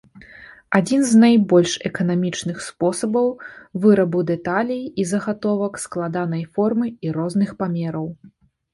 [0.77, 3.29] Адзін з найбольш эканамічных спосабаў
[3.85, 8.15] вырабу дэталей і загатовак складанай формы і розных памераў.